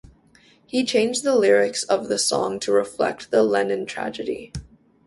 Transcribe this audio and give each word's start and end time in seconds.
He 0.65 0.83
changed 0.83 1.21
the 1.23 1.35
lyrics 1.35 1.83
of 1.83 2.07
the 2.07 2.17
song 2.17 2.59
to 2.61 2.71
reflect 2.71 3.29
the 3.29 3.43
Lennon 3.43 3.85
tragedy. 3.85 4.51